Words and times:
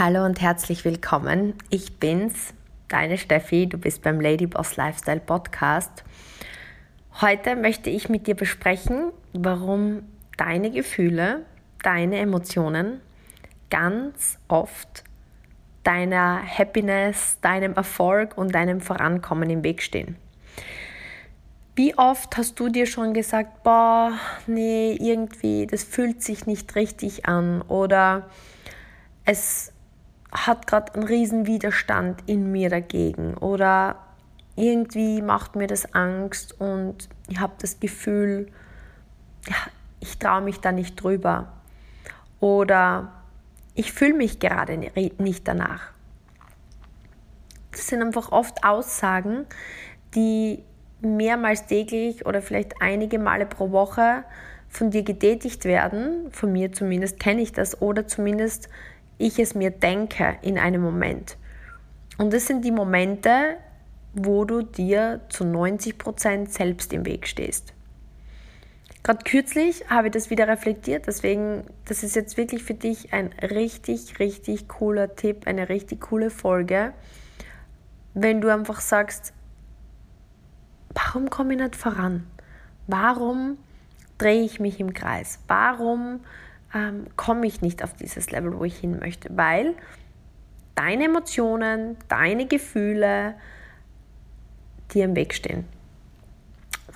Hallo 0.00 0.24
und 0.24 0.40
herzlich 0.40 0.84
willkommen. 0.84 1.54
Ich 1.70 1.98
bin's, 1.98 2.54
deine 2.86 3.18
Steffi. 3.18 3.66
Du 3.66 3.78
bist 3.78 4.00
beim 4.00 4.20
Ladyboss 4.20 4.76
Lifestyle 4.76 5.18
Podcast. 5.18 6.04
Heute 7.20 7.56
möchte 7.56 7.90
ich 7.90 8.08
mit 8.08 8.28
dir 8.28 8.36
besprechen, 8.36 9.10
warum 9.32 10.04
deine 10.36 10.70
Gefühle, 10.70 11.46
deine 11.82 12.18
Emotionen 12.18 13.00
ganz 13.70 14.38
oft 14.46 15.02
deiner 15.82 16.44
Happiness, 16.46 17.40
deinem 17.40 17.72
Erfolg 17.72 18.38
und 18.38 18.54
deinem 18.54 18.80
Vorankommen 18.80 19.50
im 19.50 19.64
Weg 19.64 19.82
stehen. 19.82 20.14
Wie 21.74 21.98
oft 21.98 22.36
hast 22.36 22.60
du 22.60 22.68
dir 22.68 22.86
schon 22.86 23.14
gesagt, 23.14 23.64
boah, 23.64 24.12
nee, 24.46 24.92
irgendwie, 24.92 25.66
das 25.66 25.82
fühlt 25.82 26.22
sich 26.22 26.46
nicht 26.46 26.76
richtig 26.76 27.26
an 27.26 27.62
oder 27.62 28.30
es 29.24 29.72
hat 30.32 30.66
gerade 30.66 30.94
einen 30.94 31.04
riesen 31.04 31.46
Widerstand 31.46 32.22
in 32.26 32.52
mir 32.52 32.70
dagegen 32.70 33.34
oder 33.34 33.96
irgendwie 34.56 35.22
macht 35.22 35.56
mir 35.56 35.66
das 35.66 35.94
Angst 35.94 36.60
und 36.60 37.08
ich 37.28 37.38
habe 37.38 37.54
das 37.60 37.80
Gefühl, 37.80 38.48
ja, 39.48 39.56
ich 40.00 40.18
traue 40.18 40.42
mich 40.42 40.60
da 40.60 40.72
nicht 40.72 41.02
drüber 41.02 41.52
oder 42.40 43.12
ich 43.74 43.92
fühle 43.92 44.14
mich 44.14 44.40
gerade 44.40 44.76
nicht 44.76 45.46
danach. 45.46 45.92
Das 47.70 47.86
sind 47.86 48.02
einfach 48.02 48.32
oft 48.32 48.64
Aussagen, 48.64 49.46
die 50.14 50.64
mehrmals 51.00 51.66
täglich 51.66 52.26
oder 52.26 52.42
vielleicht 52.42 52.82
einige 52.82 53.18
Male 53.18 53.46
pro 53.46 53.70
Woche 53.70 54.24
von 54.68 54.90
dir 54.90 55.02
getätigt 55.02 55.64
werden, 55.64 56.30
von 56.32 56.52
mir 56.52 56.72
zumindest 56.72 57.20
kenne 57.20 57.40
ich 57.40 57.52
das, 57.52 57.80
oder 57.80 58.06
zumindest 58.06 58.68
ich 59.18 59.38
es 59.38 59.54
mir 59.54 59.70
denke 59.70 60.38
in 60.42 60.58
einem 60.58 60.80
Moment. 60.80 61.36
Und 62.16 62.32
das 62.32 62.46
sind 62.46 62.64
die 62.64 62.72
Momente, 62.72 63.56
wo 64.14 64.44
du 64.44 64.62
dir 64.62 65.20
zu 65.28 65.44
90 65.44 65.98
Prozent 65.98 66.52
selbst 66.52 66.92
im 66.92 67.04
Weg 67.04 67.26
stehst. 67.26 67.74
Gerade 69.02 69.24
kürzlich 69.24 69.88
habe 69.88 70.08
ich 70.08 70.12
das 70.12 70.28
wieder 70.28 70.48
reflektiert, 70.48 71.06
deswegen, 71.06 71.64
das 71.86 72.02
ist 72.02 72.16
jetzt 72.16 72.36
wirklich 72.36 72.62
für 72.62 72.74
dich 72.74 73.12
ein 73.12 73.32
richtig, 73.40 74.18
richtig 74.18 74.68
cooler 74.68 75.14
Tipp, 75.14 75.46
eine 75.46 75.68
richtig 75.68 76.00
coole 76.00 76.30
Folge, 76.30 76.92
wenn 78.14 78.40
du 78.40 78.52
einfach 78.52 78.80
sagst, 78.80 79.32
warum 80.92 81.30
komme 81.30 81.54
ich 81.54 81.60
nicht 81.60 81.76
voran? 81.76 82.26
Warum 82.86 83.56
drehe 84.18 84.42
ich 84.42 84.60
mich 84.60 84.80
im 84.80 84.92
Kreis? 84.92 85.38
Warum 85.46 86.20
ähm, 86.74 87.06
komme 87.16 87.46
ich 87.46 87.60
nicht 87.60 87.82
auf 87.82 87.94
dieses 87.94 88.30
Level, 88.30 88.58
wo 88.58 88.64
ich 88.64 88.78
hin 88.78 88.98
möchte, 88.98 89.28
weil 89.36 89.74
deine 90.74 91.06
Emotionen, 91.06 91.96
deine 92.08 92.46
Gefühle 92.46 93.34
dir 94.92 95.04
im 95.04 95.16
Weg 95.16 95.34
stehen. 95.34 95.64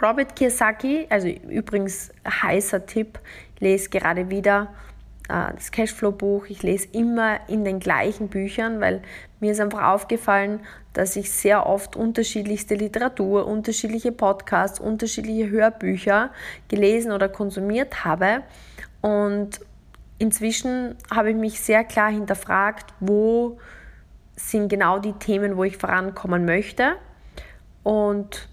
Robert 0.01 0.35
Kiyosaki, 0.37 1.07
also 1.11 1.29
übrigens 1.29 2.11
heißer 2.27 2.87
Tipp, 2.87 3.19
lese 3.61 3.91
gerade 3.91 4.31
wieder 4.31 4.73
äh, 5.29 5.53
das 5.55 5.71
Cashflow-Buch. 5.71 6.47
Ich 6.47 6.63
lese 6.63 6.89
immer 6.93 7.39
in 7.49 7.65
den 7.65 7.79
gleichen 7.79 8.29
Büchern, 8.29 8.81
weil 8.81 9.03
mir 9.41 9.53
ist 9.53 9.61
einfach 9.61 9.85
aufgefallen, 9.85 10.61
dass 10.93 11.17
ich 11.17 11.31
sehr 11.31 11.67
oft 11.67 11.97
unterschiedlichste 11.97 12.75
Literatur, 12.75 13.47
unterschiedliche 13.47 14.13
Podcasts, 14.13 14.81
unterschiedliche 14.81 15.49
Hörbücher 15.49 16.31
gelesen 16.69 17.13
oder 17.13 17.29
konsumiert 17.29 18.05
habe 18.05 18.43
und 19.03 19.61
inzwischen 20.19 20.97
habe 21.15 21.31
ich 21.31 21.37
mich 21.37 21.61
sehr 21.61 21.85
klar 21.85 22.11
hinterfragt, 22.11 22.95
wo 23.01 23.59
sind 24.37 24.69
genau 24.69 24.99
die 24.99 25.13
Themen, 25.13 25.57
wo 25.57 25.65
ich 25.65 25.77
vorankommen 25.77 26.45
möchte. 26.45 26.95
Und 27.83 28.49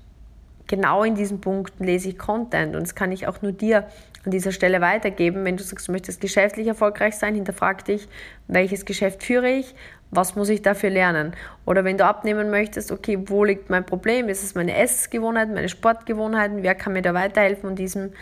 genau 0.67 1.03
in 1.03 1.15
diesen 1.15 1.39
Punkten 1.39 1.83
lese 1.83 2.09
ich 2.09 2.17
Content. 2.17 2.75
Und 2.75 2.81
das 2.81 2.95
kann 2.95 3.11
ich 3.11 3.27
auch 3.27 3.41
nur 3.41 3.51
dir 3.51 3.87
an 4.25 4.31
dieser 4.31 4.51
Stelle 4.51 4.81
weitergeben. 4.81 5.45
Wenn 5.45 5.57
du 5.57 5.63
sagst, 5.63 5.87
du 5.87 5.91
möchtest 5.91 6.19
geschäftlich 6.19 6.67
erfolgreich 6.67 7.15
sein, 7.15 7.35
hinterfrag 7.35 7.85
dich, 7.85 8.07
welches 8.47 8.85
Geschäft 8.85 9.23
führe 9.23 9.49
ich, 9.49 9.75
was 10.11 10.35
muss 10.35 10.49
ich 10.49 10.61
dafür 10.61 10.89
lernen? 10.89 11.33
Oder 11.65 11.83
wenn 11.83 11.97
du 11.97 12.05
abnehmen 12.05 12.49
möchtest, 12.49 12.91
okay, 12.91 13.19
wo 13.25 13.43
liegt 13.43 13.69
mein 13.69 13.85
Problem? 13.85 14.27
Ist 14.27 14.43
es 14.43 14.55
meine 14.55 14.75
Essgewohnheiten, 14.75 15.53
meine 15.53 15.69
Sportgewohnheiten? 15.69 16.63
Wer 16.63 16.73
kann 16.73 16.93
mir 16.93 17.03
da 17.03 17.13
weiterhelfen? 17.13 17.71
In 17.71 17.75
diesem 17.75 18.13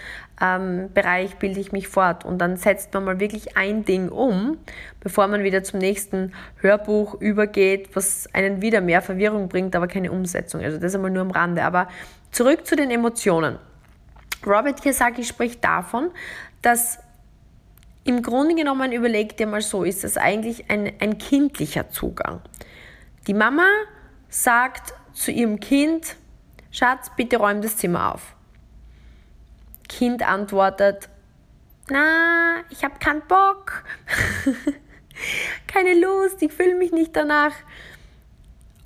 ähm, 0.41 0.89
Bereich 0.93 1.37
bilde 1.37 1.59
ich 1.59 1.71
mich 1.71 1.87
fort. 1.87 2.25
Und 2.25 2.39
dann 2.39 2.57
setzt 2.57 2.93
man 2.93 3.05
mal 3.05 3.19
wirklich 3.21 3.55
ein 3.55 3.85
Ding 3.85 4.09
um, 4.09 4.57
bevor 4.99 5.27
man 5.27 5.43
wieder 5.43 5.63
zum 5.63 5.79
nächsten 5.79 6.33
Hörbuch 6.59 7.21
übergeht, 7.21 7.95
was 7.95 8.27
einen 8.33 8.61
wieder 8.61 8.81
mehr 8.81 9.01
Verwirrung 9.01 9.47
bringt, 9.47 9.75
aber 9.75 9.87
keine 9.87 10.11
Umsetzung. 10.11 10.61
Also 10.61 10.77
das 10.77 10.93
einmal 10.93 11.11
nur 11.11 11.21
am 11.21 11.31
Rande. 11.31 11.63
Aber 11.63 11.87
zurück 12.31 12.65
zu 12.65 12.75
den 12.75 12.91
Emotionen. 12.91 13.57
Robert 14.45 14.81
Kiyosaki 14.81 15.23
spricht 15.23 15.63
davon, 15.63 16.11
dass 16.61 16.99
im 18.07 18.21
Grunde 18.21 18.55
genommen 18.55 18.93
überleg 18.93 19.35
dir 19.35 19.47
mal 19.47 19.61
so, 19.61 19.83
ist 19.83 20.05
das 20.05 20.15
eigentlich 20.15 20.71
ein, 20.71 20.93
ein 21.01 21.17
kindlicher 21.17 21.89
Zugang. 21.89 22.39
Die 23.27 23.33
Mama 23.33 23.67
sagt 24.29 24.93
zu 25.11 25.29
ihrem 25.29 25.59
Kind, 25.59 26.15
Schatz, 26.71 27.11
bitte 27.17 27.35
räum 27.35 27.61
das 27.61 27.75
Zimmer 27.75 28.15
auf. 28.15 28.33
Kind 29.89 30.25
antwortet, 30.25 31.09
na, 31.89 32.63
ich 32.69 32.85
habe 32.85 32.97
keinen 32.99 33.23
Bock, 33.27 33.83
keine 35.67 35.93
Lust, 35.99 36.41
ich 36.41 36.53
fühle 36.53 36.75
mich 36.75 36.93
nicht 36.93 37.13
danach. 37.13 37.53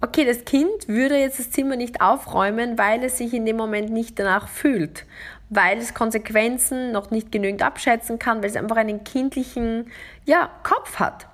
Okay, 0.02 0.26
das 0.26 0.46
Kind 0.46 0.88
würde 0.88 1.18
jetzt 1.18 1.38
das 1.38 1.52
Zimmer 1.52 1.76
nicht 1.76 2.02
aufräumen, 2.02 2.80
weil 2.80 3.04
es 3.04 3.20
sich 3.20 3.36
in 3.36 3.46
dem 3.46 3.58
Moment 3.58 3.92
nicht 3.92 4.18
danach 4.18 4.48
fühlt 4.48 5.06
weil 5.52 5.80
es 5.80 5.94
Konsequenzen 5.94 6.94
noch 6.94 7.12
nicht 7.12 7.30
genügend 7.30 7.62
abschätzen 7.62 8.18
kann, 8.18 8.42
weil 8.42 8.50
es 8.50 8.56
einfach 8.56 8.78
einen 8.78 9.04
kindlichen 9.04 9.92
ja, 10.26 10.50
Kopf 10.64 10.98
hat. 10.98 11.28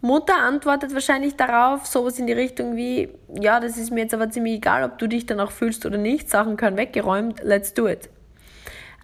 Mutter 0.00 0.36
antwortet 0.36 0.92
wahrscheinlich 0.92 1.36
darauf, 1.36 1.86
sowas 1.86 2.18
in 2.18 2.26
die 2.26 2.32
Richtung 2.32 2.74
wie, 2.74 3.08
ja, 3.40 3.60
das 3.60 3.78
ist 3.78 3.92
mir 3.92 4.02
jetzt 4.02 4.14
aber 4.14 4.28
ziemlich 4.30 4.56
egal, 4.56 4.82
ob 4.82 4.98
du 4.98 5.06
dich 5.06 5.24
danach 5.24 5.52
fühlst 5.52 5.86
oder 5.86 5.98
nicht, 5.98 6.28
Sachen 6.28 6.56
können 6.56 6.76
weggeräumt, 6.76 7.40
let's 7.44 7.74
do 7.74 7.86
it. 7.86 8.10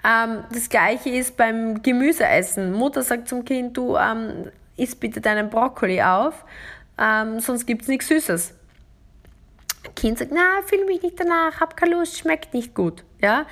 Ähm, 0.05 0.45
das 0.53 0.69
gleiche 0.69 1.11
ist 1.11 1.37
beim 1.37 1.83
Gemüseessen. 1.83 2.73
Mutter 2.73 3.03
sagt 3.03 3.29
zum 3.29 3.45
Kind, 3.45 3.77
du 3.77 3.97
ähm, 3.97 4.51
isst 4.77 4.99
bitte 4.99 5.21
deinen 5.21 5.49
Brokkoli 5.49 6.03
auf, 6.03 6.45
ähm, 6.99 7.39
sonst 7.39 7.67
gibt 7.67 7.83
es 7.83 7.89
nichts 7.89 8.09
Süßes. 8.09 8.55
Kind 9.95 10.19
sagt, 10.19 10.33
na, 10.33 10.63
fühle 10.67 10.87
mich 10.87 11.03
nicht 11.03 11.21
danach, 11.21 11.61
hab 11.61 11.77
keine 11.77 11.95
Lust, 11.95 12.19
schmeckt 12.19 12.53
nicht 12.53 12.75
gut. 12.75 13.05
Ja? 13.21 13.47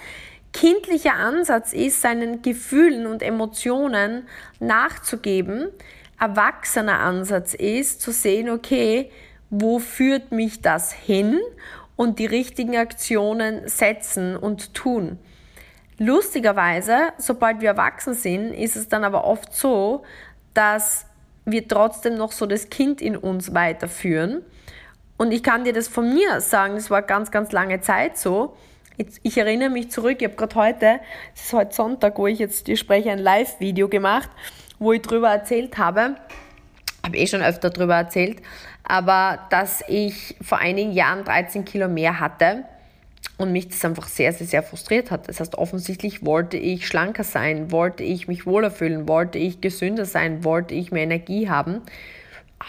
Kindlicher 0.53 1.15
Ansatz 1.15 1.73
ist, 1.73 2.03
seinen 2.03 2.43
Gefühlen 2.43 3.07
und 3.07 3.23
Emotionen 3.23 4.29
nachzugeben. 4.61 5.69
Erwachsener 6.19 7.01
Ansatz 7.01 7.55
ist, 7.55 8.01
zu 8.01 8.13
sehen, 8.13 8.49
okay, 8.49 9.11
wo 9.51 9.79
führt 9.79 10.33
mich 10.33 10.61
das 10.63 10.93
hin 10.93 11.41
und 11.97 12.19
die 12.19 12.27
richtigen 12.27 12.77
Aktionen 12.77 13.69
setzen 13.69 14.37
und 14.37 14.75
tun. 14.75 15.19
Lustigerweise, 15.99 17.13
sobald 17.19 17.61
wir 17.61 17.71
erwachsen 17.71 18.15
sind, 18.15 18.53
ist 18.55 18.77
es 18.77 18.89
dann 18.89 19.05
aber 19.05 19.25
oft 19.25 19.55
so, 19.55 20.03
dass 20.55 21.07
wir 21.45 21.67
trotzdem 21.69 22.17
noch 22.17 22.33
so 22.33 22.47
das 22.47 22.71
Kind 22.71 23.01
in 23.01 23.17
uns 23.17 23.55
weiterführen. 23.55 24.43
Und 25.17 25.33
ich 25.33 25.43
kann 25.43 25.65
dir 25.65 25.73
das 25.73 25.89
von 25.89 26.13
mir 26.13 26.41
sagen, 26.41 26.75
das 26.75 26.91
war 26.91 27.03
ganz, 27.03 27.31
ganz 27.31 27.53
lange 27.53 27.81
Zeit 27.81 28.17
so 28.17 28.57
ich 28.97 29.37
erinnere 29.37 29.71
mich 29.71 29.91
zurück, 29.91 30.17
ich 30.21 30.25
habe 30.25 30.37
gerade 30.37 30.55
heute, 30.55 31.01
es 31.35 31.45
ist 31.45 31.53
heute 31.53 31.75
Sonntag, 31.75 32.19
wo 32.19 32.27
ich 32.27 32.39
jetzt 32.39 32.67
die 32.67 32.77
spreche, 32.77 33.11
ein 33.11 33.19
Live-Video 33.19 33.89
gemacht, 33.89 34.31
wo 34.79 34.93
ich 34.93 35.03
darüber 35.03 35.31
erzählt 35.31 35.79
habe, 35.79 36.17
habe 37.05 37.17
eh 37.17 37.27
schon 37.27 37.43
öfter 37.43 37.71
darüber 37.71 37.97
erzählt, 37.97 38.43
aber 38.85 39.47
dass 39.51 39.83
ich 39.89 40.37
vor 40.43 40.59
einigen 40.59 40.93
Jahren 40.93 41.25
13 41.25 41.65
Kilo 41.65 41.89
mehr 41.89 42.21
hatte 42.21 42.65
und 43.39 43.53
mich 43.53 43.69
das 43.69 43.85
einfach 43.85 44.09
sehr, 44.09 44.33
sehr, 44.33 44.47
sehr 44.47 44.63
frustriert 44.63 45.11
hat. 45.11 45.29
Das 45.29 45.41
heißt, 45.41 45.57
offensichtlich 45.57 46.25
wollte 46.25 46.57
ich 46.57 46.87
schlanker 46.87 47.25
sein, 47.25 47.71
wollte 47.71 48.03
ich 48.03 48.29
mich 48.29 48.47
wohler 48.47 48.71
fühlen, 48.71 49.09
wollte 49.09 49.39
ich 49.39 49.61
gesünder 49.61 50.05
sein, 50.05 50.45
wollte 50.45 50.75
ich 50.75 50.93
mehr 50.93 51.05
Energie 51.05 51.49
haben. 51.49 51.83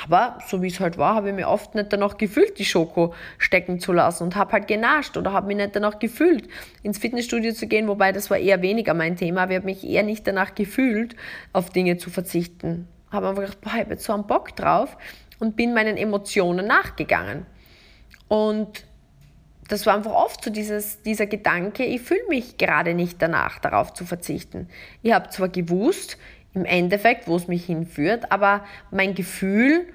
Aber 0.01 0.39
so 0.47 0.61
wie 0.61 0.67
es 0.67 0.79
halt 0.79 0.97
war, 0.97 1.15
habe 1.15 1.29
ich 1.29 1.35
mir 1.35 1.47
oft 1.47 1.75
nicht 1.75 1.93
danach 1.93 2.17
gefühlt, 2.17 2.57
die 2.57 2.65
Schoko 2.65 3.13
stecken 3.37 3.79
zu 3.79 3.93
lassen 3.93 4.23
und 4.23 4.35
habe 4.35 4.53
halt 4.53 4.67
genascht 4.67 5.17
oder 5.17 5.33
habe 5.33 5.47
mich 5.47 5.57
nicht 5.57 5.75
danach 5.75 5.99
gefühlt, 5.99 6.47
ins 6.81 6.97
Fitnessstudio 6.97 7.53
zu 7.53 7.67
gehen, 7.67 7.87
wobei 7.87 8.11
das 8.11 8.29
war 8.29 8.37
eher 8.37 8.61
weniger 8.61 8.93
mein 8.93 9.17
Thema, 9.17 9.43
aber 9.43 9.51
ich 9.51 9.57
habe 9.57 9.65
mich 9.65 9.83
eher 9.83 10.03
nicht 10.03 10.25
danach 10.25 10.55
gefühlt, 10.55 11.15
auf 11.51 11.69
Dinge 11.69 11.97
zu 11.97 12.09
verzichten. 12.09 12.87
Habe 13.11 13.29
einfach 13.29 13.43
gedacht, 13.43 13.61
boah, 13.61 13.71
ich 13.73 13.79
habe 13.81 13.91
jetzt 13.91 14.05
so 14.05 14.13
einen 14.13 14.25
Bock 14.25 14.55
drauf 14.55 14.97
und 15.39 15.55
bin 15.55 15.73
meinen 15.73 15.97
Emotionen 15.97 16.65
nachgegangen. 16.65 17.45
Und 18.27 18.85
das 19.67 19.85
war 19.85 19.95
einfach 19.95 20.13
oft 20.13 20.43
so 20.43 20.49
dieses, 20.49 21.03
dieser 21.03 21.27
Gedanke, 21.27 21.85
ich 21.85 22.01
fühle 22.01 22.27
mich 22.29 22.57
gerade 22.57 22.93
nicht 22.93 23.21
danach, 23.21 23.59
darauf 23.59 23.93
zu 23.93 24.05
verzichten. 24.05 24.67
Ich 25.03 25.13
habe 25.13 25.29
zwar 25.29 25.49
gewusst, 25.49 26.17
im 26.53 26.65
Endeffekt, 26.65 27.27
wo 27.27 27.35
es 27.35 27.47
mich 27.47 27.65
hinführt, 27.65 28.31
aber 28.31 28.63
mein 28.91 29.15
Gefühl 29.15 29.87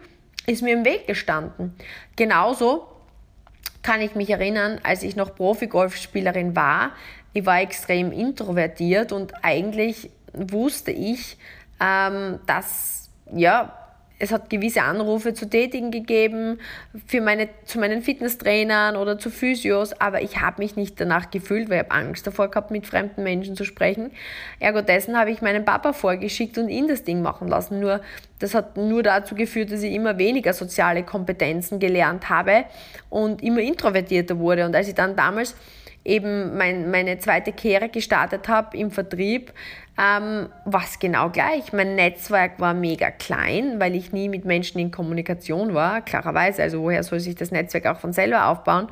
ist 0.46 0.62
mir 0.62 0.72
im 0.72 0.84
Weg 0.84 1.06
gestanden. 1.06 1.74
Genauso 2.16 2.86
kann 3.82 4.00
ich 4.00 4.14
mich 4.14 4.30
erinnern, 4.30 4.80
als 4.82 5.02
ich 5.02 5.14
noch 5.14 5.34
Profi-Golfspielerin 5.34 6.56
war, 6.56 6.92
ich 7.32 7.46
war 7.46 7.60
extrem 7.60 8.10
introvertiert 8.10 9.12
und 9.12 9.32
eigentlich 9.44 10.10
wusste 10.32 10.90
ich, 10.90 11.36
ähm, 11.80 12.40
dass 12.46 13.10
ja, 13.32 13.77
es 14.18 14.32
hat 14.32 14.50
gewisse 14.50 14.82
Anrufe 14.82 15.32
zu 15.32 15.48
tätigen 15.48 15.90
gegeben 15.90 16.58
für 17.06 17.20
meine, 17.20 17.48
zu 17.64 17.78
meinen 17.78 18.02
Fitnesstrainern 18.02 18.96
oder 18.96 19.18
zu 19.18 19.30
Physios, 19.30 19.92
aber 20.00 20.22
ich 20.22 20.40
habe 20.40 20.60
mich 20.60 20.76
nicht 20.76 21.00
danach 21.00 21.30
gefühlt, 21.30 21.70
weil 21.70 21.82
ich 21.82 21.84
habe 21.84 22.06
Angst 22.06 22.26
davor 22.26 22.48
gehabt, 22.48 22.70
mit 22.70 22.86
fremden 22.86 23.22
Menschen 23.22 23.54
zu 23.54 23.64
sprechen. 23.64 24.10
Ergo 24.58 24.82
dessen 24.82 25.16
habe 25.16 25.30
ich 25.30 25.40
meinen 25.40 25.64
Papa 25.64 25.92
vorgeschickt 25.92 26.58
und 26.58 26.68
ihn 26.68 26.88
das 26.88 27.04
Ding 27.04 27.22
machen 27.22 27.48
lassen. 27.48 27.80
Nur 27.80 28.00
das 28.40 28.54
hat 28.54 28.76
nur 28.76 29.02
dazu 29.02 29.34
geführt, 29.34 29.70
dass 29.70 29.82
ich 29.82 29.92
immer 29.92 30.18
weniger 30.18 30.52
soziale 30.52 31.04
Kompetenzen 31.04 31.78
gelernt 31.78 32.28
habe 32.28 32.64
und 33.10 33.42
immer 33.42 33.60
introvertierter 33.60 34.38
wurde. 34.38 34.66
Und 34.66 34.74
als 34.74 34.88
ich 34.88 34.94
dann 34.94 35.14
damals 35.14 35.54
eben 36.08 36.56
mein, 36.56 36.90
meine 36.90 37.18
zweite 37.18 37.52
Kehre 37.52 37.88
gestartet 37.88 38.48
habe 38.48 38.76
im 38.76 38.90
Vertrieb, 38.90 39.52
ähm, 39.98 40.48
was 40.64 40.98
genau 40.98 41.28
gleich. 41.28 41.72
Mein 41.72 41.94
Netzwerk 41.94 42.58
war 42.58 42.72
mega 42.74 43.10
klein, 43.10 43.78
weil 43.78 43.94
ich 43.94 44.12
nie 44.12 44.28
mit 44.28 44.44
Menschen 44.44 44.78
in 44.78 44.90
Kommunikation 44.90 45.74
war, 45.74 46.00
klarerweise. 46.00 46.62
Also 46.62 46.82
woher 46.82 47.02
soll 47.04 47.20
sich 47.20 47.34
das 47.34 47.50
Netzwerk 47.50 47.86
auch 47.86 48.00
von 48.00 48.12
selber 48.12 48.48
aufbauen? 48.48 48.88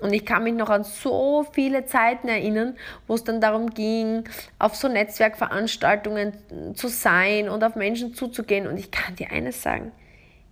Und 0.00 0.12
ich 0.12 0.24
kann 0.24 0.44
mich 0.44 0.54
noch 0.54 0.70
an 0.70 0.84
so 0.84 1.46
viele 1.52 1.84
Zeiten 1.84 2.28
erinnern, 2.28 2.76
wo 3.06 3.14
es 3.14 3.24
dann 3.24 3.40
darum 3.40 3.70
ging, 3.70 4.24
auf 4.58 4.74
so 4.74 4.88
Netzwerkveranstaltungen 4.88 6.32
zu 6.74 6.88
sein 6.88 7.48
und 7.48 7.62
auf 7.62 7.76
Menschen 7.76 8.14
zuzugehen. 8.14 8.66
Und 8.66 8.78
ich 8.78 8.90
kann 8.90 9.16
dir 9.16 9.30
eines 9.30 9.62
sagen, 9.62 9.92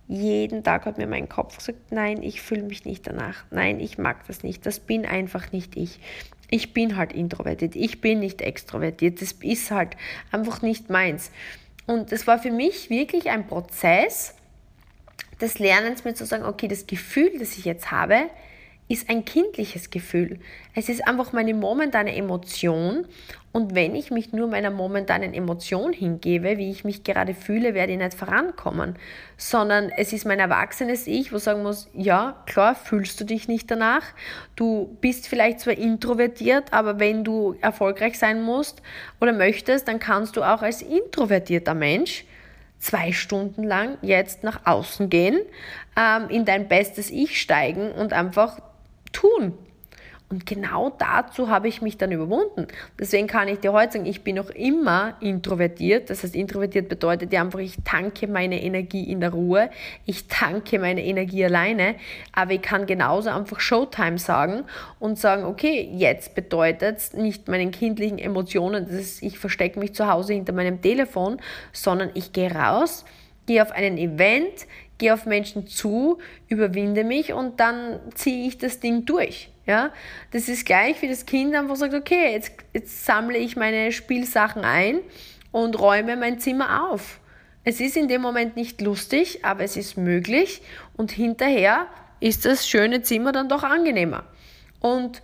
jeden 0.09 0.63
Tag 0.63 0.85
hat 0.85 0.97
mir 0.97 1.05
mein 1.05 1.29
Kopf 1.29 1.57
gesagt, 1.57 1.91
nein, 1.91 2.23
ich 2.23 2.41
fühle 2.41 2.63
mich 2.63 2.83
nicht 2.83 3.05
danach. 3.05 3.43
Nein, 3.51 3.79
ich 3.79 3.99
mag 3.99 4.25
das 4.25 4.41
nicht. 4.41 4.65
Das 4.65 4.79
bin 4.79 5.05
einfach 5.05 5.51
nicht 5.51 5.77
ich. 5.77 5.99
Ich 6.49 6.73
bin 6.73 6.97
halt 6.97 7.13
introvertiert. 7.13 7.75
Ich 7.75 8.01
bin 8.01 8.19
nicht 8.19 8.41
extrovertiert. 8.41 9.21
Das 9.21 9.33
ist 9.33 9.69
halt 9.69 9.95
einfach 10.31 10.63
nicht 10.63 10.89
meins. 10.89 11.29
Und 11.85 12.11
das 12.11 12.25
war 12.25 12.39
für 12.39 12.51
mich 12.51 12.89
wirklich 12.89 13.29
ein 13.29 13.45
Prozess 13.45 14.33
des 15.39 15.59
Lernens, 15.59 16.03
mir 16.03 16.15
zu 16.15 16.25
sagen, 16.25 16.43
okay, 16.43 16.67
das 16.67 16.87
Gefühl, 16.87 17.31
das 17.37 17.55
ich 17.59 17.65
jetzt 17.65 17.91
habe, 17.91 18.31
ist 18.89 19.07
ein 19.07 19.23
kindliches 19.23 19.91
Gefühl. 19.91 20.39
Es 20.73 20.89
ist 20.89 21.07
einfach 21.07 21.31
meine 21.31 21.53
momentane 21.53 22.15
Emotion. 22.15 23.05
Und 23.51 23.75
wenn 23.75 23.95
ich 23.95 24.09
mich 24.09 24.33
nur 24.33 24.47
meiner 24.47 24.71
momentanen 24.71 25.35
Emotion 25.35 25.93
hingebe, 25.93 26.57
wie 26.57 26.71
ich 26.71 26.83
mich 26.83 27.03
gerade 27.03 27.35
fühle, 27.35 27.75
werde 27.75 27.93
ich 27.93 27.99
nicht 27.99 28.15
vorankommen. 28.15 28.95
Sondern 29.37 29.91
es 29.95 30.11
ist 30.11 30.25
mein 30.25 30.39
erwachsenes 30.39 31.05
Ich, 31.05 31.31
wo 31.31 31.37
sagen 31.37 31.61
muss, 31.61 31.87
ja, 31.93 32.43
klar, 32.47 32.73
fühlst 32.73 33.19
du 33.21 33.25
dich 33.25 33.47
nicht 33.47 33.69
danach. 33.69 34.03
Du 34.55 34.97
bist 35.01 35.27
vielleicht 35.27 35.59
zwar 35.59 35.77
introvertiert, 35.77 36.73
aber 36.73 36.99
wenn 36.99 37.23
du 37.23 37.55
erfolgreich 37.61 38.17
sein 38.17 38.41
musst 38.41 38.81
oder 39.21 39.33
möchtest, 39.33 39.87
dann 39.87 39.99
kannst 39.99 40.35
du 40.35 40.41
auch 40.41 40.63
als 40.63 40.81
introvertierter 40.81 41.75
Mensch 41.75 42.25
zwei 42.79 43.11
Stunden 43.11 43.63
lang 43.63 43.97
jetzt 44.01 44.43
nach 44.43 44.65
außen 44.65 45.09
gehen, 45.09 45.39
ähm, 45.95 46.29
in 46.29 46.45
dein 46.45 46.67
bestes 46.67 47.11
Ich 47.11 47.39
steigen 47.39 47.91
und 47.91 48.13
einfach 48.13 48.59
tun. 49.11 49.53
Und 50.31 50.45
genau 50.45 50.91
dazu 50.91 51.49
habe 51.49 51.67
ich 51.67 51.81
mich 51.81 51.97
dann 51.97 52.11
überwunden. 52.11 52.67
Deswegen 52.99 53.25
kann 53.25 53.47
ich 53.47 53.61
dir 53.61 53.73
heute 53.73 53.93
sagen, 53.93 54.05
ich 54.05 54.23
bin 54.23 54.35
noch 54.35 54.51
immer 54.51 55.15
introvertiert. 55.21 56.11
Das 56.11 56.21
heißt, 56.21 56.35
introvertiert 56.35 56.87
bedeutet 56.87 57.33
ja 57.33 57.41
einfach, 57.41 57.57
ich 57.57 57.77
tanke 57.83 58.27
meine 58.27 58.61
Energie 58.61 59.09
in 59.11 59.21
der 59.21 59.31
Ruhe. 59.31 59.71
Ich 60.05 60.27
tanke 60.27 60.77
meine 60.77 61.03
Energie 61.03 61.43
alleine. 61.45 61.95
Aber 62.31 62.51
ich 62.51 62.61
kann 62.61 62.85
genauso 62.85 63.31
einfach 63.31 63.59
Showtime 63.59 64.19
sagen 64.19 64.65
und 64.99 65.17
sagen, 65.17 65.45
okay, 65.45 65.89
jetzt 65.91 66.35
bedeutet 66.35 66.97
es 66.97 67.13
nicht 67.13 67.47
meinen 67.47 67.71
kindlichen 67.71 68.19
Emotionen, 68.19 68.85
das 68.85 68.93
ist, 68.93 69.23
ich 69.23 69.39
verstecke 69.39 69.79
mich 69.79 69.95
zu 69.95 70.07
Hause 70.07 70.33
hinter 70.33 70.53
meinem 70.53 70.79
Telefon, 70.79 71.37
sondern 71.73 72.11
ich 72.13 72.33
gehe 72.33 72.51
raus, 72.51 73.03
gehe 73.47 73.63
auf 73.63 73.71
einen 73.71 73.97
Event, 73.97 74.67
gehe 74.99 75.13
auf 75.13 75.25
Menschen 75.25 75.65
zu, 75.65 76.19
überwinde 76.47 77.03
mich 77.03 77.33
und 77.33 77.59
dann 77.59 77.99
ziehe 78.13 78.47
ich 78.47 78.59
das 78.59 78.79
Ding 78.79 79.05
durch. 79.05 79.49
Ja, 79.65 79.91
das 80.31 80.49
ist 80.49 80.65
gleich 80.65 81.01
wie 81.01 81.07
das 81.07 81.25
Kind 81.25 81.55
einfach 81.55 81.75
sagt, 81.75 81.93
okay, 81.93 82.33
jetzt, 82.33 82.51
jetzt 82.73 83.05
sammle 83.05 83.37
ich 83.37 83.55
meine 83.55 83.91
Spielsachen 83.91 84.63
ein 84.63 84.99
und 85.51 85.79
räume 85.79 86.15
mein 86.15 86.39
Zimmer 86.39 86.91
auf. 86.91 87.19
Es 87.63 87.79
ist 87.79 87.97
in 87.97 88.07
dem 88.07 88.21
Moment 88.21 88.55
nicht 88.55 88.81
lustig, 88.81 89.45
aber 89.45 89.63
es 89.63 89.77
ist 89.77 89.97
möglich 89.97 90.61
und 90.97 91.11
hinterher 91.11 91.87
ist 92.19 92.45
das 92.45 92.67
schöne 92.67 93.01
Zimmer 93.01 93.31
dann 93.31 93.49
doch 93.49 93.63
angenehmer. 93.63 94.23
Und 94.79 95.21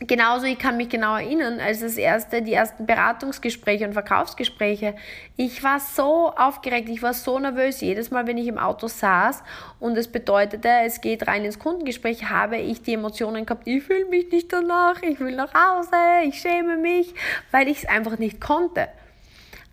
Genauso, 0.00 0.44
ich 0.44 0.58
kann 0.58 0.76
mich 0.76 0.90
genau 0.90 1.16
erinnern, 1.16 1.58
als 1.58 1.80
das 1.80 1.96
erste, 1.96 2.42
die 2.42 2.52
ersten 2.52 2.84
Beratungsgespräche 2.84 3.86
und 3.86 3.94
Verkaufsgespräche. 3.94 4.94
Ich 5.38 5.62
war 5.62 5.80
so 5.80 6.34
aufgeregt, 6.36 6.90
ich 6.90 7.02
war 7.02 7.14
so 7.14 7.38
nervös. 7.38 7.80
Jedes 7.80 8.10
Mal, 8.10 8.26
wenn 8.26 8.36
ich 8.36 8.46
im 8.46 8.58
Auto 8.58 8.88
saß 8.88 9.42
und 9.80 9.96
es 9.96 10.08
bedeutete, 10.08 10.68
es 10.84 11.00
geht 11.00 11.26
rein 11.26 11.46
ins 11.46 11.58
Kundengespräch, 11.58 12.28
habe 12.28 12.58
ich 12.58 12.82
die 12.82 12.92
Emotionen 12.92 13.46
gehabt, 13.46 13.66
ich 13.66 13.84
fühle 13.84 14.04
mich 14.04 14.30
nicht 14.30 14.52
danach, 14.52 15.02
ich 15.02 15.18
will 15.18 15.34
nach 15.34 15.54
Hause, 15.54 15.96
ich 16.26 16.38
schäme 16.42 16.76
mich, 16.76 17.14
weil 17.50 17.66
ich 17.66 17.78
es 17.84 17.88
einfach 17.88 18.18
nicht 18.18 18.38
konnte. 18.38 18.88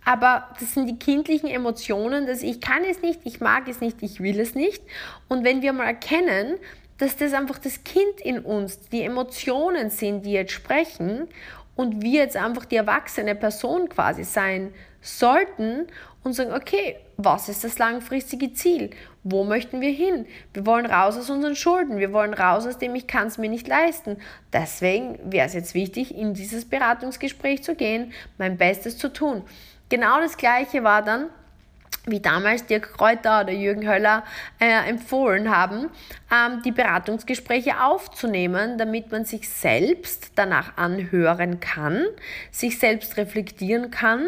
Aber 0.06 0.50
das 0.58 0.74
sind 0.74 0.88
die 0.88 1.00
kindlichen 1.00 1.50
Emotionen, 1.50 2.28
dass 2.28 2.44
ich 2.44 2.62
kann 2.62 2.84
es 2.90 3.02
nicht, 3.02 3.22
ich 3.26 3.42
mag 3.42 3.68
es 3.68 3.82
nicht, 3.82 4.02
ich 4.02 4.22
will 4.22 4.40
es 4.40 4.56
nicht. 4.56 4.84
Und 5.28 5.44
wenn 5.44 5.62
wir 5.62 5.74
mal 5.74 5.86
erkennen, 5.86 6.58
dass 6.98 7.18
das 7.18 7.34
einfach 7.34 7.58
das 7.58 7.84
Kind 7.84 8.22
in 8.22 8.40
uns, 8.40 8.80
die 8.90 9.04
Emotionen 9.04 9.90
sind, 9.90 10.26
die 10.26 10.34
jetzt 10.34 10.52
sprechen 10.52 11.28
und 11.76 12.02
wir 12.02 12.22
jetzt 12.22 12.38
einfach 12.38 12.66
die 12.66 12.76
erwachsene 12.76 13.36
Person 13.36 13.90
quasi 13.90 14.24
sein 14.24 14.74
sollten 15.02 15.88
und 16.24 16.34
sagen, 16.34 16.54
okay, 16.54 16.96
was 17.18 17.50
ist 17.50 17.64
das 17.64 17.78
langfristige 17.78 18.54
Ziel? 18.54 18.92
Wo 19.24 19.44
möchten 19.44 19.82
wir 19.82 19.92
hin? 19.92 20.26
Wir 20.54 20.66
wollen 20.66 20.86
raus 20.86 21.18
aus 21.18 21.30
unseren 21.30 21.56
Schulden, 21.56 21.98
wir 21.98 22.14
wollen 22.14 22.34
raus 22.34 22.66
aus 22.66 22.78
dem, 22.78 22.96
ich 22.96 23.08
kann 23.08 23.28
es 23.28 23.38
mir 23.38 23.50
nicht 23.50 23.68
leisten. 23.68 24.18
Deswegen 24.52 25.20
wäre 25.32 25.48
es 25.48 25.54
jetzt 25.54 25.74
wichtig, 25.74 26.16
in 26.16 26.34
dieses 26.34 26.66
Beratungsgespräch 26.66 27.64
zu 27.64 27.76
gehen, 27.76 28.14
mein 28.38 28.58
Bestes 28.58 28.98
zu 28.98 29.12
tun. 29.12 29.44
Genau 29.90 30.20
das 30.20 30.38
gleiche 30.38 30.84
war 30.84 31.02
dann 31.02 31.30
wie 32.06 32.20
damals 32.20 32.66
Dirk 32.66 32.94
Kräuter 32.94 33.42
oder 33.42 33.52
Jürgen 33.54 33.88
Höller 33.88 34.24
äh, 34.60 34.90
empfohlen 34.90 35.56
haben, 35.56 35.90
ähm, 36.32 36.62
die 36.64 36.72
Beratungsgespräche 36.72 37.82
aufzunehmen, 37.82 38.78
damit 38.78 39.12
man 39.12 39.26
sich 39.26 39.50
selbst 39.50 40.32
danach 40.36 40.78
anhören 40.78 41.60
kann, 41.60 42.06
sich 42.52 42.78
selbst 42.80 43.18
reflektieren 43.18 43.90
kann 43.90 44.28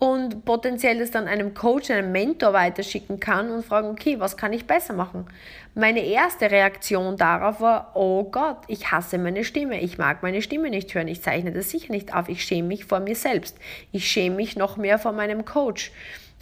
und 0.00 0.46
potenziell 0.46 0.98
es 1.02 1.10
dann 1.10 1.28
einem 1.28 1.52
Coach, 1.52 1.90
einem 1.90 2.10
Mentor 2.10 2.54
weiterschicken 2.54 3.20
kann 3.20 3.50
und 3.50 3.66
fragen, 3.66 3.90
okay, 3.90 4.18
was 4.18 4.38
kann 4.38 4.54
ich 4.54 4.66
besser 4.66 4.94
machen? 4.94 5.26
Meine 5.74 6.00
erste 6.00 6.50
Reaktion 6.50 7.18
darauf 7.18 7.60
war, 7.60 7.92
oh 7.94 8.24
Gott, 8.24 8.56
ich 8.66 8.90
hasse 8.90 9.18
meine 9.18 9.44
Stimme, 9.44 9.78
ich 9.78 9.98
mag 9.98 10.22
meine 10.22 10.40
Stimme 10.40 10.70
nicht 10.70 10.94
hören, 10.94 11.06
ich 11.06 11.22
zeichne 11.22 11.52
das 11.52 11.68
sicher 11.68 11.92
nicht 11.92 12.14
auf, 12.14 12.30
ich 12.30 12.42
schäme 12.42 12.68
mich 12.68 12.86
vor 12.86 13.00
mir 13.00 13.14
selbst, 13.14 13.58
ich 13.92 14.10
schäme 14.10 14.36
mich 14.36 14.56
noch 14.56 14.78
mehr 14.78 14.98
vor 14.98 15.12
meinem 15.12 15.44
Coach. 15.44 15.92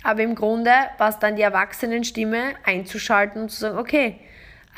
Aber 0.02 0.22
im 0.22 0.34
Grunde 0.34 0.72
war 0.98 1.08
es 1.08 1.18
dann 1.18 1.36
die 1.36 1.42
Erwachsenenstimme 1.42 2.54
einzuschalten 2.64 3.42
und 3.42 3.48
zu 3.50 3.60
sagen, 3.60 3.78
okay, 3.78 4.20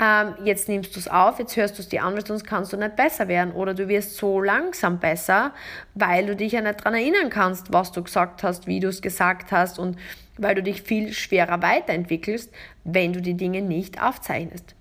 ähm, 0.01 0.35
jetzt 0.45 0.69
nimmst 0.69 0.97
du 0.97 0.99
es 0.99 1.09
auf, 1.09 1.39
jetzt 1.39 1.57
hörst 1.57 1.77
du 1.77 1.83
es 1.83 1.89
dir 1.89 2.03
an, 2.05 2.15
weil 2.15 2.27
sonst 2.27 2.45
kannst 2.45 2.73
du 2.73 2.79
nicht 2.79 2.97
besser 2.97 3.29
werden. 3.29 3.53
Oder 3.53 3.75
du 3.75 3.87
wirst 3.89 4.17
so 4.17 4.41
langsam 4.41 4.99
besser, 4.99 5.53
weil 5.95 6.27
du 6.27 6.37
dich 6.37 6.53
ja 6.53 6.63
nicht 6.63 6.81
daran 6.81 6.95
erinnern 6.95 7.29
kannst, 7.29 7.73
was 7.73 7.93
du 7.93 8.03
gesagt 8.03 8.43
hast, 8.43 8.67
wie 8.67 8.81
du 8.81 8.89
es 8.89 9.03
gesagt 9.03 9.53
hast 9.53 9.79
und 9.79 9.99
weil 10.39 10.55
du 10.55 10.63
dich 10.63 10.83
viel 10.83 11.13
schwerer 11.13 11.61
weiterentwickelst, 11.61 12.51
wenn 12.85 13.13
du 13.13 13.21
die 13.21 13.35
Dinge 13.35 13.61
nicht 13.61 14.03
aufzeichnest. 14.03 14.75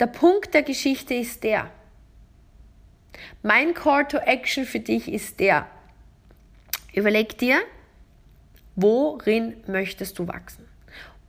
Der 0.00 0.06
Punkt 0.06 0.52
der 0.52 0.62
Geschichte 0.62 1.14
ist 1.14 1.44
der. 1.44 1.70
Mein 3.42 3.72
Call 3.72 4.06
to 4.08 4.18
Action 4.18 4.64
für 4.64 4.80
dich 4.80 5.10
ist 5.10 5.38
der. 5.38 5.66
Überleg 6.92 7.38
dir, 7.38 7.60
Worin 8.76 9.56
möchtest 9.66 10.18
du 10.18 10.28
wachsen? 10.28 10.66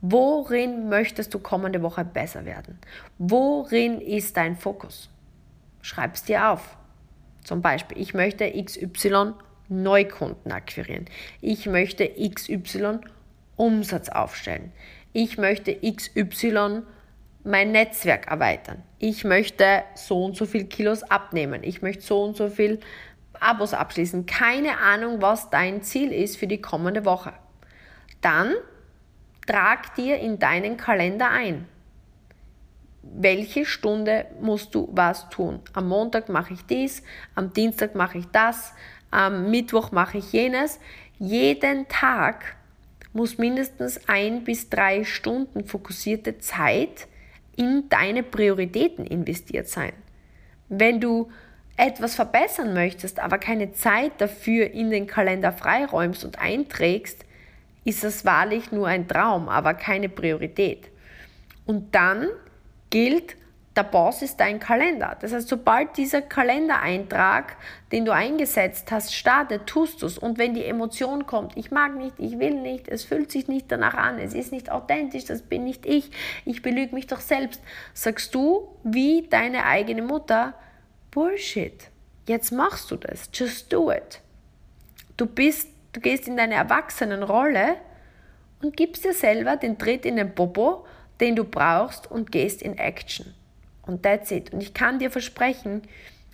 Worin 0.02 0.88
möchtest 0.88 1.32
du 1.32 1.38
kommende 1.38 1.82
Woche 1.82 2.04
besser 2.04 2.44
werden? 2.44 2.78
Worin 3.16 4.00
ist 4.00 4.36
dein 4.36 4.54
Fokus? 4.54 5.08
Schreib 5.80 6.14
es 6.14 6.24
dir 6.24 6.50
auf. 6.50 6.76
Zum 7.42 7.62
Beispiel, 7.62 7.98
ich 7.98 8.12
möchte 8.12 8.50
XY 8.50 9.32
Neukunden 9.70 10.52
akquirieren. 10.52 11.06
Ich 11.40 11.66
möchte 11.66 12.08
XY 12.08 12.98
Umsatz 13.56 14.08
aufstellen. 14.08 14.72
Ich 15.12 15.38
möchte 15.38 15.74
XY 15.74 16.82
mein 17.44 17.72
Netzwerk 17.72 18.28
erweitern. 18.28 18.82
Ich 18.98 19.24
möchte 19.24 19.82
so 19.94 20.24
und 20.24 20.36
so 20.36 20.44
viel 20.44 20.64
Kilos 20.64 21.02
abnehmen. 21.02 21.62
Ich 21.64 21.82
möchte 21.82 22.02
so 22.02 22.22
und 22.24 22.36
so 22.36 22.50
viel 22.50 22.80
Abos 23.40 23.74
abschließen. 23.74 24.26
Keine 24.26 24.78
Ahnung, 24.78 25.20
was 25.22 25.50
dein 25.50 25.82
Ziel 25.82 26.12
ist 26.12 26.36
für 26.36 26.46
die 26.46 26.60
kommende 26.60 27.04
Woche. 27.04 27.32
Dann 28.20 28.54
trag 29.46 29.94
dir 29.94 30.18
in 30.18 30.38
deinen 30.38 30.76
Kalender 30.76 31.30
ein. 31.30 31.66
Welche 33.02 33.64
Stunde 33.64 34.26
musst 34.40 34.74
du 34.74 34.88
was 34.92 35.30
tun? 35.30 35.60
Am 35.72 35.88
Montag 35.88 36.28
mache 36.28 36.52
ich 36.52 36.66
dies, 36.66 37.02
am 37.34 37.52
Dienstag 37.52 37.94
mache 37.94 38.18
ich 38.18 38.26
das, 38.26 38.74
am 39.10 39.50
Mittwoch 39.50 39.92
mache 39.92 40.18
ich 40.18 40.32
jenes. 40.32 40.78
Jeden 41.18 41.88
Tag 41.88 42.56
muss 43.12 43.38
mindestens 43.38 44.08
ein 44.08 44.44
bis 44.44 44.68
drei 44.68 45.04
Stunden 45.04 45.64
fokussierte 45.64 46.38
Zeit 46.38 47.08
in 47.56 47.88
deine 47.88 48.22
Prioritäten 48.22 49.06
investiert 49.06 49.68
sein. 49.68 49.92
Wenn 50.68 51.00
du 51.00 51.30
etwas 51.78 52.16
verbessern 52.16 52.74
möchtest, 52.74 53.20
aber 53.20 53.38
keine 53.38 53.72
Zeit 53.72 54.12
dafür 54.18 54.70
in 54.70 54.90
den 54.90 55.06
Kalender 55.06 55.52
freiräumst 55.52 56.24
und 56.24 56.38
einträgst, 56.38 57.24
ist 57.84 58.04
das 58.04 58.24
wahrlich 58.24 58.72
nur 58.72 58.88
ein 58.88 59.06
Traum, 59.08 59.48
aber 59.48 59.74
keine 59.74 60.08
Priorität. 60.08 60.88
Und 61.64 61.94
dann 61.94 62.26
gilt, 62.90 63.36
der 63.76 63.84
Boss 63.84 64.22
ist 64.22 64.40
dein 64.40 64.58
Kalender. 64.58 65.16
Das 65.20 65.32
heißt, 65.32 65.46
sobald 65.46 65.96
dieser 65.96 66.20
Kalendereintrag, 66.20 67.56
den 67.92 68.04
du 68.04 68.12
eingesetzt 68.12 68.90
hast, 68.90 69.14
startet, 69.14 69.68
tust 69.68 70.02
du 70.02 70.06
es. 70.06 70.18
Und 70.18 70.36
wenn 70.36 70.54
die 70.54 70.64
Emotion 70.64 71.26
kommt, 71.26 71.56
ich 71.56 71.70
mag 71.70 71.94
nicht, 71.94 72.14
ich 72.18 72.40
will 72.40 72.54
nicht, 72.54 72.88
es 72.88 73.04
fühlt 73.04 73.30
sich 73.30 73.46
nicht 73.46 73.70
danach 73.70 73.94
an, 73.94 74.18
es 74.18 74.34
ist 74.34 74.50
nicht 74.50 74.72
authentisch, 74.72 75.26
das 75.26 75.42
bin 75.42 75.62
nicht 75.62 75.86
ich, 75.86 76.10
ich 76.44 76.60
belüge 76.60 76.92
mich 76.92 77.06
doch 77.06 77.20
selbst, 77.20 77.62
sagst 77.94 78.34
du 78.34 78.68
wie 78.82 79.28
deine 79.30 79.64
eigene 79.64 80.02
Mutter, 80.02 80.54
Bullshit. 81.18 81.90
Jetzt 82.28 82.52
machst 82.52 82.92
du 82.92 82.96
das. 82.96 83.28
Just 83.34 83.72
do 83.72 83.90
it. 83.90 84.20
Du 85.16 85.26
bist, 85.26 85.68
du 85.92 85.98
gehst 85.98 86.28
in 86.28 86.36
deine 86.36 86.54
Erwachsenenrolle 86.54 87.74
und 88.62 88.76
gibst 88.76 89.04
dir 89.04 89.12
selber 89.12 89.56
den 89.56 89.78
Tritt 89.78 90.06
in 90.06 90.14
den 90.14 90.32
Popo, 90.32 90.86
den 91.18 91.34
du 91.34 91.42
brauchst 91.42 92.08
und 92.08 92.30
gehst 92.30 92.62
in 92.62 92.78
Action. 92.78 93.34
Und 93.82 94.04
that's 94.04 94.30
it. 94.30 94.52
Und 94.52 94.62
ich 94.62 94.74
kann 94.74 95.00
dir 95.00 95.10
versprechen, 95.10 95.82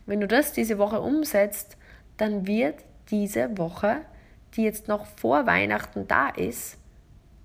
wenn 0.05 0.21
du 0.21 0.29
das 0.29 0.53
diese 0.53 0.76
Woche 0.76 1.00
umsetzt, 1.00 1.79
dann 2.19 2.47
wird 2.47 2.75
diese 3.11 3.57
Woche, 3.57 4.03
die 4.55 4.64
jetzt 4.64 4.87
noch 4.87 5.07
vor 5.07 5.47
Weihnachten 5.47 6.07
da 6.09 6.29
ist, 6.29 6.76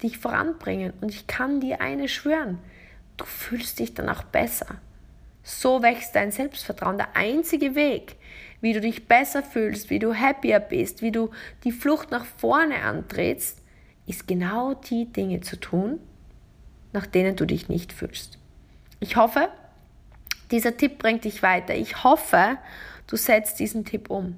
dich 0.03 0.17
voranbringen. 0.17 0.91
Und 0.99 1.07
ich 1.07 1.25
kann 1.25 1.61
dir 1.61 1.79
eine 1.79 2.09
schwören, 2.09 2.59
du 3.15 3.23
fühlst 3.23 3.79
dich 3.79 3.93
danach 3.93 4.23
besser. 4.23 4.75
So 5.43 5.81
wächst 5.81 6.15
dein 6.15 6.31
Selbstvertrauen. 6.31 6.97
Der 6.97 7.15
einzige 7.15 7.75
Weg, 7.75 8.15
wie 8.61 8.73
du 8.73 8.81
dich 8.81 9.07
besser 9.07 9.43
fühlst, 9.43 9.89
wie 9.89 9.99
du 9.99 10.13
happier 10.13 10.59
bist, 10.59 11.01
wie 11.01 11.11
du 11.11 11.31
die 11.63 11.71
Flucht 11.71 12.11
nach 12.11 12.25
vorne 12.25 12.81
antrittst, 12.81 13.61
ist 14.05 14.27
genau 14.27 14.73
die 14.73 15.05
Dinge 15.05 15.41
zu 15.41 15.59
tun, 15.59 15.99
nach 16.93 17.05
denen 17.05 17.35
du 17.35 17.45
dich 17.45 17.69
nicht 17.69 17.93
fühlst. 17.93 18.37
Ich 18.99 19.15
hoffe, 19.15 19.49
dieser 20.51 20.75
Tipp 20.75 20.97
bringt 20.97 21.25
dich 21.25 21.43
weiter. 21.43 21.75
Ich 21.75 22.03
hoffe, 22.03 22.57
du 23.07 23.15
setzt 23.15 23.59
diesen 23.59 23.85
Tipp 23.85 24.09
um. 24.09 24.37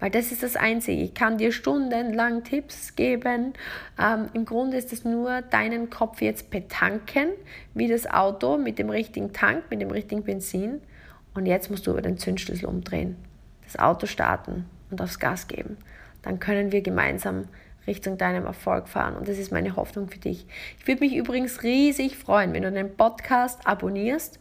Weil 0.00 0.10
das 0.10 0.30
ist 0.30 0.42
das 0.42 0.56
Einzige. 0.56 1.02
Ich 1.02 1.14
kann 1.14 1.38
dir 1.38 1.50
stundenlang 1.52 2.44
Tipps 2.44 2.94
geben. 2.94 3.54
Ähm, 4.00 4.28
Im 4.32 4.44
Grunde 4.44 4.76
ist 4.76 4.92
es 4.92 5.04
nur 5.04 5.42
deinen 5.42 5.90
Kopf 5.90 6.20
jetzt 6.22 6.50
betanken, 6.50 7.30
wie 7.74 7.88
das 7.88 8.08
Auto 8.08 8.58
mit 8.58 8.78
dem 8.78 8.90
richtigen 8.90 9.32
Tank, 9.32 9.64
mit 9.70 9.80
dem 9.80 9.90
richtigen 9.90 10.22
Benzin. 10.22 10.80
Und 11.34 11.46
jetzt 11.46 11.70
musst 11.70 11.86
du 11.86 11.90
über 11.90 12.02
den 12.02 12.18
Zündschlüssel 12.18 12.66
umdrehen, 12.66 13.16
das 13.64 13.78
Auto 13.78 14.06
starten 14.06 14.66
und 14.90 15.00
aufs 15.00 15.18
Gas 15.18 15.48
geben. 15.48 15.76
Dann 16.22 16.38
können 16.38 16.72
wir 16.72 16.80
gemeinsam 16.80 17.44
Richtung 17.86 18.18
deinem 18.18 18.44
Erfolg 18.44 18.88
fahren. 18.88 19.16
Und 19.16 19.28
das 19.28 19.38
ist 19.38 19.50
meine 19.50 19.74
Hoffnung 19.74 20.08
für 20.08 20.18
dich. 20.18 20.46
Ich 20.78 20.86
würde 20.86 21.00
mich 21.00 21.16
übrigens 21.16 21.62
riesig 21.62 22.16
freuen, 22.16 22.52
wenn 22.52 22.62
du 22.62 22.70
den 22.70 22.96
Podcast 22.96 23.66
abonnierst 23.66 24.38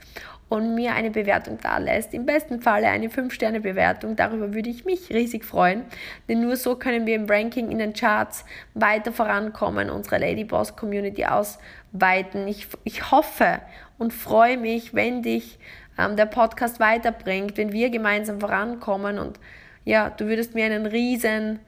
und 0.50 0.76
mir 0.76 0.94
eine 0.94 1.12
Bewertung 1.12 1.58
da 1.62 1.78
lässt. 1.78 2.14
Im 2.14 2.26
besten 2.26 2.62
Falle 2.62 2.88
eine 2.88 3.08
5-Sterne-Bewertung. 3.08 4.16
Darüber 4.16 4.54
würde 4.54 4.70
ich 4.70 4.86
mich 4.86 5.10
riesig 5.10 5.44
freuen. 5.44 5.84
Denn 6.30 6.42
nur 6.42 6.56
so 6.56 6.76
können 6.76 7.06
wir 7.06 7.16
im 7.16 7.26
Ranking 7.26 7.70
in 7.70 7.80
den 7.80 7.94
Charts 7.94 8.46
weiter 8.74 9.12
vorankommen, 9.12 9.90
unsere 9.90 10.20
Ladyboss 10.20 10.76
Community 10.76 11.26
ausweiten. 11.26 12.48
Ich, 12.48 12.68
ich 12.86 13.12
hoffe 13.12 13.60
und 13.98 14.14
freue 14.14 14.58
mich, 14.58 14.94
wenn 14.94 15.22
dich 15.22 15.60
ähm, 15.98 16.16
der 16.16 16.28
Podcast 16.28 16.80
weiterbringt, 16.80 17.58
wenn 17.58 17.74
wir 17.74 17.90
gemeinsam 17.90 18.40
vorankommen 18.40 19.20
und 19.20 19.40
ja, 19.84 20.10
du 20.10 20.28
würdest 20.28 20.54
mir 20.54 20.66
einen 20.66 20.86
riesen 20.86 21.60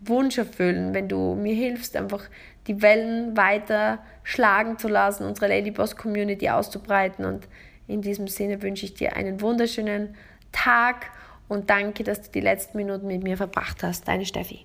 Wunsch 0.00 0.38
erfüllen, 0.38 0.94
wenn 0.94 1.08
du 1.08 1.34
mir 1.34 1.54
hilfst, 1.54 1.94
einfach 1.94 2.24
die 2.66 2.80
Wellen 2.80 3.36
weiter 3.36 3.98
schlagen 4.22 4.78
zu 4.78 4.88
lassen, 4.88 5.24
unsere 5.24 5.48
Ladyboss 5.48 5.96
Community 5.96 6.48
auszubreiten 6.48 7.24
und 7.24 7.46
in 7.90 8.02
diesem 8.02 8.28
Sinne 8.28 8.62
wünsche 8.62 8.86
ich 8.86 8.94
dir 8.94 9.16
einen 9.16 9.40
wunderschönen 9.40 10.14
Tag 10.52 11.10
und 11.48 11.68
danke, 11.68 12.04
dass 12.04 12.22
du 12.22 12.30
die 12.30 12.40
letzten 12.40 12.76
Minuten 12.76 13.06
mit 13.06 13.22
mir 13.22 13.36
verbracht 13.36 13.82
hast. 13.82 14.06
Deine 14.06 14.24
Steffi. 14.24 14.64